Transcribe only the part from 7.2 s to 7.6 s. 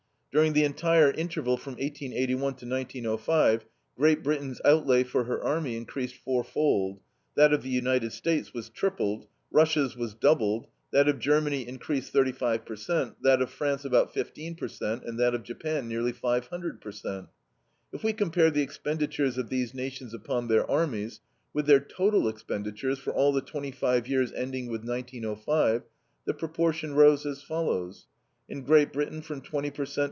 that